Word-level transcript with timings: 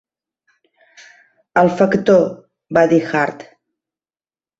"El 1.61 1.69
factor", 1.81 2.23
va 2.79 2.85
dir 2.95 2.99
Hart. 3.11 3.45